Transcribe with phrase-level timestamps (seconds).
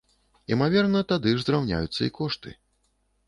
[0.53, 2.55] Імаверна, тады ж зраўняюцца і кошты.